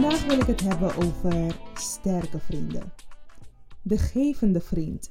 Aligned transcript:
Vandaag 0.00 0.26
wil 0.26 0.40
ik 0.40 0.46
het 0.46 0.60
hebben 0.60 0.96
over 0.96 1.60
sterke 1.74 2.38
vrienden. 2.38 2.92
De 3.82 3.98
gevende 3.98 4.60
vriend. 4.60 5.10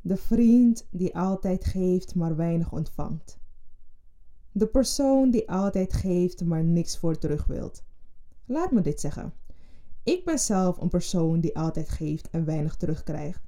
De 0.00 0.16
vriend 0.16 0.86
die 0.90 1.16
altijd 1.16 1.64
geeft, 1.64 2.14
maar 2.14 2.36
weinig 2.36 2.72
ontvangt. 2.72 3.38
De 4.52 4.66
persoon 4.66 5.30
die 5.30 5.50
altijd 5.50 5.92
geeft, 5.92 6.44
maar 6.44 6.64
niks 6.64 6.98
voor 6.98 7.18
terug 7.18 7.46
wilt. 7.46 7.84
Laat 8.44 8.70
me 8.70 8.80
dit 8.80 9.00
zeggen. 9.00 9.32
Ik 10.02 10.24
ben 10.24 10.38
zelf 10.38 10.80
een 10.80 10.88
persoon 10.88 11.40
die 11.40 11.56
altijd 11.56 11.88
geeft 11.88 12.30
en 12.30 12.44
weinig 12.44 12.76
terugkrijgt. 12.76 13.42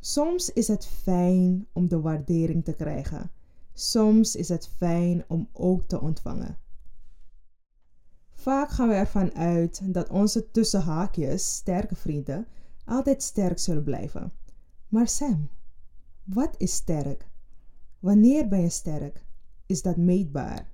Soms 0.00 0.52
is 0.52 0.68
het 0.68 0.86
fijn 0.86 1.66
om 1.72 1.88
de 1.88 2.00
waardering 2.00 2.64
te 2.64 2.72
krijgen. 2.72 3.30
Soms 3.72 4.36
is 4.36 4.48
het 4.48 4.68
fijn 4.76 5.24
om 5.28 5.48
ook 5.52 5.88
te 5.88 6.00
ontvangen. 6.00 6.58
Vaak 8.46 8.70
gaan 8.70 8.88
we 8.88 8.94
ervan 8.94 9.34
uit 9.34 9.94
dat 9.94 10.08
onze 10.08 10.50
tussenhaakjes, 10.50 11.54
sterke 11.54 11.94
vrienden, 11.94 12.46
altijd 12.84 13.22
sterk 13.22 13.58
zullen 13.58 13.84
blijven. 13.84 14.32
Maar 14.88 15.08
Sam, 15.08 15.48
wat 16.24 16.54
is 16.56 16.72
sterk? 16.72 17.28
Wanneer 17.98 18.48
ben 18.48 18.60
je 18.60 18.68
sterk? 18.68 19.24
Is 19.66 19.82
dat 19.82 19.96
meetbaar? 19.96 20.70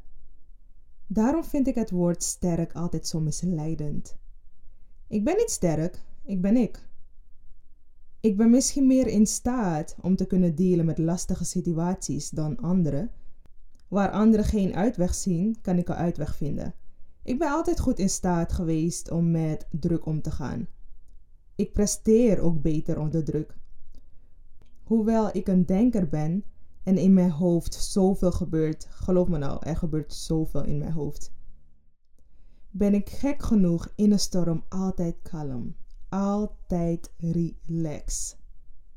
Daarom 1.07 1.45
vind 1.45 1.67
ik 1.67 1.75
het 1.75 1.91
woord 1.91 2.23
sterk 2.23 2.73
altijd 2.73 3.07
zo 3.07 3.21
misleidend. 3.21 4.17
Ik 5.09 5.25
ben 5.25 5.37
niet 5.37 5.51
sterk, 5.51 6.03
ik 6.25 6.41
ben 6.41 6.57
ik. 6.57 6.89
Ik 8.21 8.37
ben 8.37 8.51
misschien 8.51 8.87
meer 8.87 9.07
in 9.07 9.27
staat 9.27 9.97
om 10.01 10.17
te 10.17 10.27
kunnen 10.27 10.55
dealen 10.55 10.85
met 10.85 10.99
lastige 10.99 11.45
situaties 11.45 12.31
dan 12.31 12.57
anderen. 12.57 13.11
Waar 13.89 14.11
anderen 14.11 14.47
geen 14.47 14.75
uitweg 14.75 15.15
zien, 15.15 15.61
kan 15.61 15.79
ik 15.79 15.89
een 15.89 15.95
uitweg 15.95 16.37
vinden. 16.37 16.75
Ik 17.25 17.39
ben 17.39 17.51
altijd 17.51 17.81
goed 17.81 17.99
in 17.99 18.11
staat 18.11 18.53
geweest 18.53 19.11
om 19.11 19.31
met 19.31 19.67
druk 19.71 20.07
om 20.07 20.23
te 20.23 20.31
gaan. 20.31 20.67
Ik 21.55 21.73
presteer 21.73 22.41
ook 22.41 22.63
beter 22.63 22.99
onder 22.99 23.25
druk. 23.25 23.57
Hoewel 24.83 25.37
ik 25.37 25.49
een 25.49 25.67
denker 25.67 26.09
ben 26.09 26.45
en 26.83 26.99
in 26.99 27.15
mijn 27.15 27.31
hoofd 27.31 27.75
zoveel 27.75 28.33
gebeurt, 28.33 28.87
geloof 28.91 29.29
me 29.29 29.39
nou, 29.39 29.67
er 29.67 29.77
gebeurt 29.77 30.15
zoveel 30.15 30.65
in 30.65 30.79
mijn 30.79 30.93
hoofd. 30.93 31.33
Ben 32.71 32.95
ik 32.95 33.11
gek 33.11 33.43
genoeg 33.43 33.93
in 33.97 34.13
een 34.13 34.19
storm 34.19 34.65
altijd 34.69 35.17
kalm, 35.23 35.77
altijd 36.09 37.13
relax. 37.17 38.37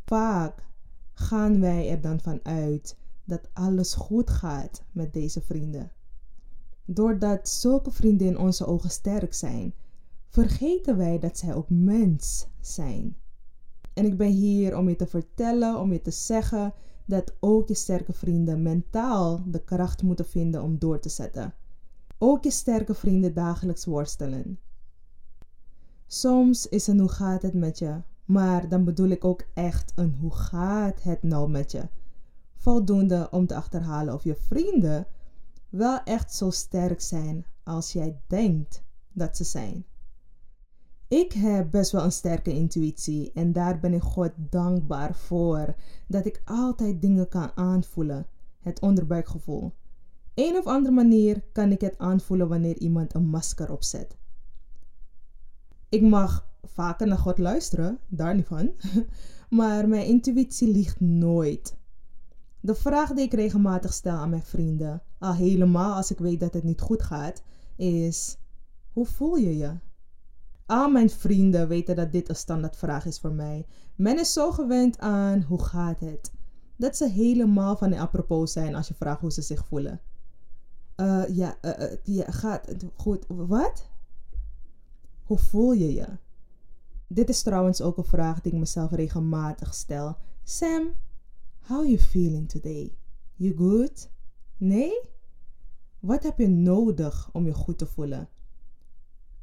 Vaak 0.06 0.68
gaan 1.14 1.60
wij 1.60 1.90
er 1.90 2.02
dan 2.02 2.20
van 2.20 2.40
uit 2.44 2.98
dat 3.24 3.50
alles 3.54 3.94
goed 3.94 4.30
gaat 4.30 4.84
met 4.92 5.14
deze 5.14 5.42
vrienden. 5.42 5.92
Doordat 6.86 7.50
zulke 7.50 7.92
vrienden 7.92 8.28
in 8.28 8.38
onze 8.38 8.66
ogen 8.66 8.90
sterk 8.90 9.34
zijn, 9.34 9.74
vergeten 10.28 10.98
wij 10.98 11.20
dat 11.20 11.38
zij 11.38 11.54
ook 11.54 11.70
mens 11.70 12.48
zijn. 12.62 13.18
En 13.94 14.06
ik 14.06 14.18
ben 14.18 14.32
hier 14.32 14.78
om 14.78 14.90
je 14.90 14.96
te 14.96 15.08
vertellen, 15.08 15.80
om 15.80 15.92
je 15.92 16.02
te 16.02 16.12
zeggen 16.12 16.74
dat 17.06 17.36
ook 17.40 17.68
je 17.68 17.74
sterke 17.74 18.14
vrienden 18.14 18.62
mentaal 18.62 19.44
de 19.46 19.64
kracht 19.64 20.04
moeten 20.04 20.26
vinden 20.26 20.64
om 20.64 20.80
door 20.80 21.00
te 21.00 21.10
zetten. 21.10 21.54
Ook 22.18 22.44
je 22.44 22.52
sterke 22.52 22.94
vrienden 22.94 23.34
dagelijks 23.34 23.86
worstelen. 23.86 24.60
Soms 26.08 26.68
is 26.68 26.88
een 26.88 27.00
hoe 27.00 27.10
gaat 27.10 27.42
het 27.42 27.54
met 27.54 27.80
je, 27.80 28.02
maar 28.26 28.70
dan 28.70 28.84
bedoel 28.84 29.10
ik 29.10 29.26
ook 29.26 29.44
echt 29.54 29.92
een 29.96 30.16
hoe 30.20 30.34
gaat 30.34 31.04
het 31.04 31.24
nou 31.24 31.50
met 31.50 31.72
je. 31.72 31.88
Voldoende 32.56 33.28
om 33.32 33.48
te 33.48 33.56
achterhalen 33.56 34.14
of 34.14 34.24
je 34.24 34.36
vrienden 34.36 35.08
wel 35.76 36.04
echt 36.04 36.34
zo 36.34 36.50
sterk 36.50 37.02
zijn 37.02 37.46
als 37.64 37.94
jij 37.94 38.20
denkt 38.28 38.84
dat 39.14 39.38
ze 39.38 39.44
zijn. 39.44 39.86
Ik 41.08 41.32
heb 41.32 41.72
best 41.72 41.92
wel 41.92 42.04
een 42.04 42.12
sterke 42.12 42.52
intuïtie 42.52 43.32
en 43.34 43.52
daar 43.54 43.80
ben 43.80 43.94
ik 43.94 44.02
God 44.02 44.32
dankbaar 44.38 45.16
voor 45.16 45.76
dat 46.08 46.26
ik 46.26 46.42
altijd 46.46 47.02
dingen 47.02 47.28
kan 47.28 47.52
aanvoelen, 47.56 48.28
het 48.60 48.80
onderbuikgevoel. 48.80 49.74
Een 50.34 50.58
of 50.58 50.66
andere 50.66 50.96
manier 50.96 51.44
kan 51.52 51.72
ik 51.72 51.82
het 51.82 51.98
aanvoelen 51.98 52.48
wanneer 52.48 52.78
iemand 52.78 53.14
een 53.14 53.28
masker 53.28 53.72
opzet. 53.72 54.18
Ik 55.90 56.02
mag 56.02 56.48
vaker 56.64 57.08
naar 57.08 57.18
God 57.18 57.38
luisteren, 57.38 58.00
daar 58.08 58.36
niet 58.36 58.46
van, 58.46 58.72
maar 59.50 59.88
mijn 59.88 60.06
intuïtie 60.06 60.72
liegt 60.72 61.00
nooit. 61.00 61.78
De 62.66 62.76
vraag 62.76 63.14
die 63.14 63.26
ik 63.26 63.34
regelmatig 63.34 63.94
stel 63.94 64.16
aan 64.16 64.30
mijn 64.30 64.44
vrienden, 64.44 65.02
al 65.20 65.34
helemaal 65.34 65.96
als 65.96 66.12
ik 66.12 66.18
weet 66.18 66.40
dat 66.40 66.54
het 66.54 66.64
niet 66.64 66.82
goed 66.82 67.04
gaat, 67.04 67.44
is: 67.76 68.38
hoe 68.92 69.06
voel 69.06 69.36
je 69.36 69.58
je? 69.58 69.74
Al 70.66 70.90
mijn 70.90 71.10
vrienden 71.10 71.68
weten 71.68 71.96
dat 71.96 72.12
dit 72.12 72.30
een 72.30 72.36
standaardvraag 72.36 73.06
is 73.06 73.20
voor 73.20 73.32
mij. 73.32 73.66
Men 73.96 74.20
is 74.20 74.34
zo 74.34 74.52
gewend 74.52 75.00
aan 75.00 75.42
hoe 75.42 75.64
gaat 75.64 76.00
het, 76.00 76.32
dat 76.76 76.98
ze 76.98 77.10
helemaal 77.10 77.78
van 77.78 77.94
apropos 77.94 78.52
zijn 78.52 78.76
als 78.76 78.88
je 78.88 78.94
vraagt 78.94 79.22
hoe 79.22 79.32
ze 79.32 79.42
zich 79.42 79.66
voelen. 79.66 80.02
Uh, 80.96 81.24
ja, 81.28 81.58
uh, 81.62 81.74
ja, 82.04 82.32
gaat 82.32 82.66
het 82.66 82.86
goed. 82.96 83.26
Wat? 83.28 83.90
Hoe 85.24 85.38
voel 85.38 85.72
je 85.72 85.94
je? 85.94 86.08
Dit 87.08 87.30
is 87.30 87.42
trouwens 87.42 87.82
ook 87.82 87.98
een 87.98 88.04
vraag 88.06 88.42
die 88.42 88.52
ik 88.52 88.60
mezelf 88.60 88.92
regelmatig 88.92 89.74
stel. 89.74 90.18
Sam, 90.44 90.94
How 91.68 91.84
you 91.84 91.98
feeling 91.98 92.48
today? 92.48 92.92
You 93.36 93.56
good? 93.58 94.10
Nee? 94.58 95.02
Wat 96.00 96.24
heb 96.24 96.38
je 96.38 96.48
nodig 96.48 97.30
om 97.34 97.46
je 97.46 97.54
goed 97.54 97.78
te 97.78 97.86
voelen? 97.86 98.30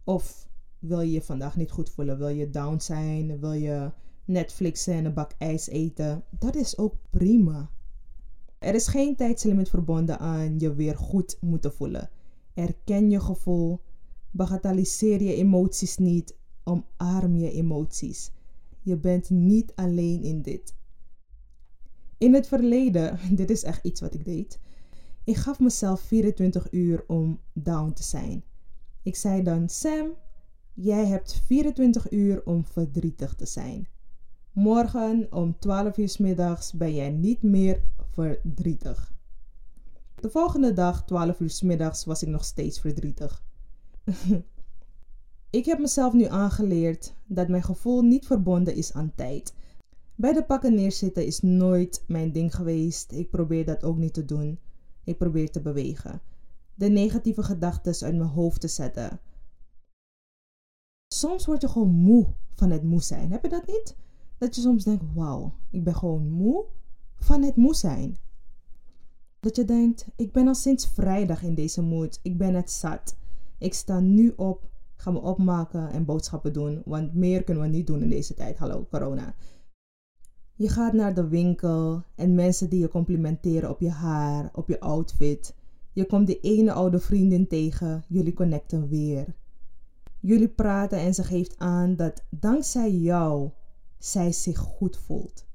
Of 0.04 0.48
wil 0.78 1.00
je 1.00 1.12
je 1.12 1.22
vandaag 1.22 1.56
niet 1.56 1.70
goed 1.70 1.90
voelen? 1.90 2.18
Wil 2.18 2.28
je 2.28 2.50
down 2.50 2.78
zijn? 2.80 3.40
Wil 3.40 3.52
je 3.52 3.90
Netflixen 4.24 4.94
en 4.94 5.04
een 5.04 5.14
bak 5.14 5.32
ijs 5.38 5.68
eten? 5.68 6.24
Dat 6.38 6.54
is 6.54 6.78
ook 6.78 6.94
prima. 7.10 7.70
Er 8.58 8.74
is 8.74 8.86
geen 8.86 9.16
tijdslimiet 9.16 9.68
verbonden 9.68 10.18
aan 10.18 10.58
je 10.58 10.74
weer 10.74 10.96
goed 10.96 11.36
moeten 11.40 11.72
voelen. 11.72 12.10
Erken 12.54 13.10
je 13.10 13.20
gevoel. 13.20 13.80
Bagatelliseer 14.30 15.22
je 15.22 15.34
emoties 15.34 15.96
niet. 15.96 16.36
Omarm 16.64 17.36
je 17.36 17.50
emoties. 17.50 18.30
Je 18.82 18.96
bent 18.96 19.30
niet 19.30 19.72
alleen 19.74 20.22
in 20.22 20.42
dit. 20.42 20.74
In 22.22 22.34
het 22.34 22.48
verleden, 22.48 23.18
dit 23.40 23.50
is 23.50 23.62
echt 23.62 23.84
iets 23.84 24.00
wat 24.00 24.14
ik 24.14 24.24
deed. 24.24 24.60
Ik 25.24 25.36
gaf 25.36 25.60
mezelf 25.60 26.00
24 26.00 26.72
uur 26.72 27.04
om 27.06 27.40
down 27.52 27.92
te 27.92 28.02
zijn. 28.02 28.44
Ik 29.02 29.16
zei 29.16 29.42
dan: 29.42 29.68
Sam, 29.68 30.14
jij 30.72 31.06
hebt 31.06 31.42
24 31.46 32.10
uur 32.10 32.44
om 32.44 32.66
verdrietig 32.66 33.34
te 33.34 33.46
zijn. 33.46 33.88
Morgen 34.52 35.26
om 35.30 35.58
12 35.58 35.96
uur 35.96 36.16
middags 36.18 36.72
ben 36.72 36.94
jij 36.94 37.10
niet 37.10 37.42
meer 37.42 37.82
verdrietig. 38.10 39.12
De 40.20 40.30
volgende 40.30 40.72
dag, 40.72 41.04
12 41.04 41.40
uur 41.40 41.58
middags, 41.62 42.04
was 42.04 42.22
ik 42.22 42.28
nog 42.28 42.44
steeds 42.44 42.80
verdrietig. 42.80 43.42
ik 45.50 45.64
heb 45.64 45.78
mezelf 45.78 46.12
nu 46.12 46.24
aangeleerd 46.24 47.14
dat 47.26 47.48
mijn 47.48 47.62
gevoel 47.62 48.02
niet 48.02 48.26
verbonden 48.26 48.74
is 48.74 48.92
aan 48.92 49.12
tijd. 49.14 49.54
Bij 50.22 50.32
de 50.32 50.44
pakken 50.44 50.74
neerzitten 50.74 51.26
is 51.26 51.40
nooit 51.40 52.04
mijn 52.06 52.32
ding 52.32 52.54
geweest. 52.54 53.12
Ik 53.12 53.30
probeer 53.30 53.64
dat 53.64 53.84
ook 53.84 53.96
niet 53.96 54.14
te 54.14 54.24
doen. 54.24 54.58
Ik 55.04 55.18
probeer 55.18 55.50
te 55.50 55.60
bewegen. 55.60 56.20
De 56.74 56.88
negatieve 56.88 57.42
gedachten 57.42 58.06
uit 58.06 58.16
mijn 58.16 58.28
hoofd 58.28 58.60
te 58.60 58.68
zetten. 58.68 59.20
Soms 61.08 61.46
word 61.46 61.60
je 61.60 61.68
gewoon 61.68 61.90
moe 61.90 62.26
van 62.54 62.70
het 62.70 62.82
moe 62.82 63.02
zijn. 63.02 63.30
Heb 63.30 63.42
je 63.42 63.48
dat 63.48 63.66
niet? 63.66 63.96
Dat 64.38 64.54
je 64.54 64.60
soms 64.60 64.84
denkt: 64.84 65.04
wauw, 65.14 65.54
ik 65.70 65.84
ben 65.84 65.94
gewoon 65.94 66.30
moe 66.30 66.64
van 67.16 67.42
het 67.42 67.56
moe 67.56 67.74
zijn. 67.74 68.18
Dat 69.40 69.56
je 69.56 69.64
denkt: 69.64 70.06
ik 70.16 70.32
ben 70.32 70.48
al 70.48 70.54
sinds 70.54 70.88
vrijdag 70.88 71.42
in 71.42 71.54
deze 71.54 71.82
moed. 71.82 72.20
Ik 72.22 72.38
ben 72.38 72.54
het 72.54 72.70
zat. 72.70 73.16
Ik 73.58 73.74
sta 73.74 74.00
nu 74.00 74.32
op, 74.36 74.68
ga 74.96 75.10
me 75.10 75.20
opmaken 75.20 75.90
en 75.90 76.04
boodschappen 76.04 76.52
doen. 76.52 76.82
Want 76.84 77.14
meer 77.14 77.44
kunnen 77.44 77.62
we 77.62 77.68
niet 77.68 77.86
doen 77.86 78.02
in 78.02 78.10
deze 78.10 78.34
tijd. 78.34 78.58
Hallo, 78.58 78.86
corona. 78.90 79.34
Je 80.62 80.68
gaat 80.68 80.92
naar 80.92 81.14
de 81.14 81.28
winkel 81.28 82.02
en 82.14 82.34
mensen 82.34 82.70
die 82.70 82.80
je 82.80 82.88
complimenteren 82.88 83.70
op 83.70 83.80
je 83.80 83.90
haar, 83.90 84.50
op 84.52 84.68
je 84.68 84.80
outfit. 84.80 85.54
Je 85.92 86.06
komt 86.06 86.26
die 86.26 86.40
ene 86.40 86.72
oude 86.72 86.98
vriendin 86.98 87.48
tegen, 87.48 88.04
jullie 88.08 88.32
connecten 88.32 88.88
weer. 88.88 89.34
Jullie 90.20 90.48
praten 90.48 90.98
en 90.98 91.14
ze 91.14 91.24
geeft 91.24 91.58
aan 91.58 91.96
dat 91.96 92.24
dankzij 92.30 92.92
jou 92.92 93.50
zij 93.98 94.32
zich 94.32 94.58
goed 94.58 94.96
voelt. 94.96 95.46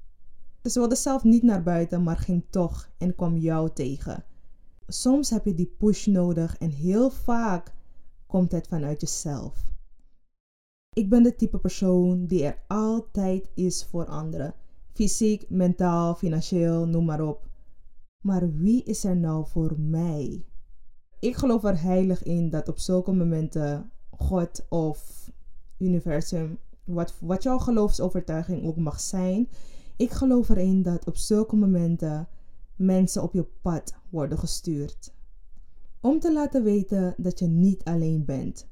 Ze 0.62 0.78
wilde 0.78 0.94
zelf 0.94 1.24
niet 1.24 1.42
naar 1.42 1.62
buiten, 1.62 2.02
maar 2.02 2.16
ging 2.16 2.44
toch 2.50 2.90
en 2.98 3.14
kwam 3.14 3.36
jou 3.36 3.70
tegen. 3.72 4.24
Soms 4.86 5.30
heb 5.30 5.44
je 5.44 5.54
die 5.54 5.74
push 5.78 6.06
nodig 6.06 6.58
en 6.58 6.70
heel 6.70 7.10
vaak 7.10 7.72
komt 8.26 8.52
het 8.52 8.68
vanuit 8.68 9.00
jezelf. 9.00 9.66
Ik 10.92 11.08
ben 11.08 11.22
de 11.22 11.36
type 11.36 11.58
persoon 11.58 12.26
die 12.26 12.44
er 12.44 12.58
altijd 12.66 13.50
is 13.54 13.84
voor 13.84 14.06
anderen. 14.06 14.54
Fysiek, 14.98 15.50
mentaal, 15.50 16.14
financieel, 16.14 16.86
noem 16.86 17.04
maar 17.04 17.20
op. 17.20 17.48
Maar 18.20 18.52
wie 18.52 18.82
is 18.84 19.04
er 19.04 19.16
nou 19.16 19.46
voor 19.46 19.80
mij? 19.80 20.44
Ik 21.20 21.36
geloof 21.36 21.64
er 21.64 21.82
heilig 21.82 22.22
in 22.22 22.50
dat 22.50 22.68
op 22.68 22.78
zulke 22.78 23.12
momenten 23.12 23.90
God 24.10 24.66
of 24.68 25.30
universum, 25.78 26.58
wat, 26.84 27.14
wat 27.20 27.42
jouw 27.42 27.58
geloofsovertuiging 27.58 28.66
ook 28.66 28.76
mag 28.76 29.00
zijn. 29.00 29.48
Ik 29.96 30.10
geloof 30.10 30.48
erin 30.48 30.82
dat 30.82 31.06
op 31.06 31.16
zulke 31.16 31.56
momenten 31.56 32.28
mensen 32.76 33.22
op 33.22 33.32
je 33.32 33.46
pad 33.62 33.94
worden 34.10 34.38
gestuurd. 34.38 35.12
Om 36.00 36.20
te 36.20 36.32
laten 36.32 36.62
weten 36.62 37.14
dat 37.16 37.38
je 37.38 37.46
niet 37.46 37.84
alleen 37.84 38.24
bent. 38.24 38.68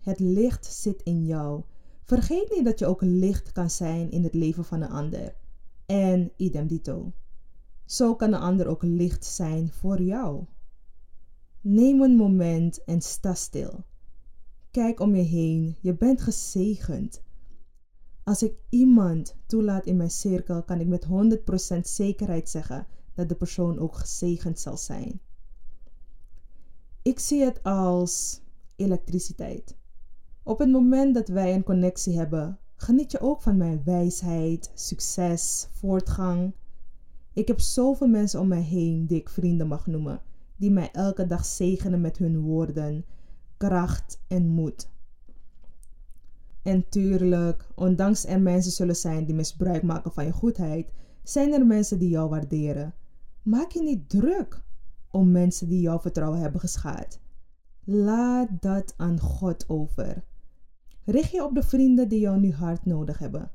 Het 0.00 0.18
licht 0.18 0.66
zit 0.66 1.02
in 1.02 1.24
jou. 1.24 1.62
Vergeet 2.08 2.50
niet 2.50 2.64
dat 2.64 2.78
je 2.78 2.86
ook 2.86 3.02
licht 3.02 3.52
kan 3.52 3.70
zijn 3.70 4.10
in 4.10 4.24
het 4.24 4.34
leven 4.34 4.64
van 4.64 4.80
een 4.82 4.90
ander. 4.90 5.36
En 5.86 6.32
idem 6.36 6.66
dito. 6.66 7.12
Zo 7.84 8.16
kan 8.16 8.32
een 8.32 8.40
ander 8.40 8.66
ook 8.66 8.82
licht 8.82 9.24
zijn 9.24 9.72
voor 9.72 10.02
jou. 10.02 10.44
Neem 11.60 12.02
een 12.02 12.16
moment 12.16 12.84
en 12.84 13.00
sta 13.00 13.34
stil. 13.34 13.84
Kijk 14.70 15.00
om 15.00 15.14
je 15.14 15.22
heen, 15.22 15.76
je 15.80 15.96
bent 15.96 16.20
gezegend. 16.20 17.22
Als 18.24 18.42
ik 18.42 18.54
iemand 18.68 19.36
toelaat 19.46 19.86
in 19.86 19.96
mijn 19.96 20.10
cirkel, 20.10 20.62
kan 20.62 20.80
ik 20.80 20.86
met 20.86 21.06
100% 21.76 21.80
zekerheid 21.80 22.48
zeggen 22.48 22.86
dat 23.14 23.28
de 23.28 23.34
persoon 23.34 23.78
ook 23.78 23.96
gezegend 23.96 24.60
zal 24.60 24.76
zijn. 24.76 25.20
Ik 27.02 27.18
zie 27.18 27.44
het 27.44 27.62
als 27.62 28.40
elektriciteit. 28.76 29.76
Op 30.48 30.58
het 30.58 30.70
moment 30.70 31.14
dat 31.14 31.28
wij 31.28 31.54
een 31.54 31.62
connectie 31.62 32.16
hebben, 32.18 32.58
geniet 32.76 33.12
je 33.12 33.20
ook 33.20 33.42
van 33.42 33.56
mijn 33.56 33.82
wijsheid, 33.84 34.70
succes, 34.74 35.68
voortgang. 35.72 36.54
Ik 37.32 37.48
heb 37.48 37.60
zoveel 37.60 38.06
mensen 38.06 38.40
om 38.40 38.48
mij 38.48 38.62
heen 38.62 39.06
die 39.06 39.18
ik 39.18 39.28
vrienden 39.28 39.66
mag 39.66 39.86
noemen, 39.86 40.20
die 40.56 40.70
mij 40.70 40.90
elke 40.92 41.26
dag 41.26 41.44
zegenen 41.44 42.00
met 42.00 42.18
hun 42.18 42.40
woorden, 42.40 43.04
kracht 43.56 44.20
en 44.28 44.46
moed. 44.46 44.90
En 46.62 46.88
tuurlijk, 46.88 47.68
ondanks 47.74 48.26
er 48.26 48.40
mensen 48.40 48.72
zullen 48.72 48.96
zijn 48.96 49.24
die 49.24 49.34
misbruik 49.34 49.82
maken 49.82 50.12
van 50.12 50.24
je 50.24 50.32
goedheid, 50.32 50.92
zijn 51.22 51.52
er 51.52 51.66
mensen 51.66 51.98
die 51.98 52.08
jou 52.08 52.28
waarderen. 52.28 52.94
Maak 53.42 53.70
je 53.70 53.82
niet 53.82 54.08
druk 54.08 54.62
om 55.10 55.30
mensen 55.30 55.68
die 55.68 55.80
jouw 55.80 56.00
vertrouwen 56.00 56.40
hebben 56.40 56.60
geschaad. 56.60 57.20
Laat 57.84 58.48
dat 58.60 58.94
aan 58.96 59.20
God 59.20 59.68
over. 59.68 60.26
Richt 61.10 61.30
je 61.30 61.44
op 61.44 61.54
de 61.54 61.62
vrienden 61.62 62.08
die 62.08 62.20
jou 62.20 62.38
nu 62.38 62.52
hard 62.52 62.84
nodig 62.84 63.18
hebben. 63.18 63.50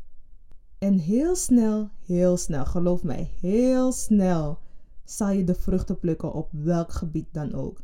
En 0.78 0.98
heel 0.98 1.36
snel, 1.36 1.90
heel 2.06 2.38
snel, 2.38 2.66
geloof 2.66 3.04
mij, 3.04 3.32
heel 3.40 3.92
snel 3.92 4.60
zal 5.04 5.30
je 5.30 5.44
de 5.44 5.56
vruchten 5.56 6.00
plukken 6.00 6.34
op 6.34 6.50
welk 6.52 6.92
gebied 6.92 7.28
dan 7.32 7.54
ook. 7.54 7.82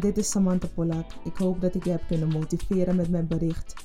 Dit 0.00 0.16
is 0.16 0.30
Samantha 0.30 0.68
Polak. 0.74 1.12
Ik 1.24 1.36
hoop 1.36 1.60
dat 1.60 1.74
ik 1.74 1.84
je 1.84 1.90
heb 1.90 2.02
kunnen 2.06 2.28
motiveren 2.28 2.96
met 2.96 3.10
mijn 3.10 3.26
bericht. 3.26 3.81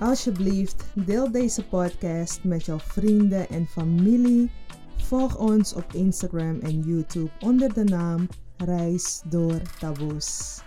Alsjeblieft, 0.00 0.84
deel 0.94 1.30
deze 1.30 1.64
podcast 1.64 2.44
met 2.44 2.64
jouw 2.64 2.78
vrienden 2.78 3.48
en 3.48 3.66
familie. 3.66 4.50
Volg 4.96 5.38
ons 5.38 5.74
op 5.74 5.92
Instagram 5.92 6.58
en 6.60 6.80
YouTube 6.80 7.30
onder 7.40 7.74
de 7.74 7.84
naam 7.84 8.28
Reis 8.56 9.22
door 9.28 9.60
Taboes. 9.78 10.60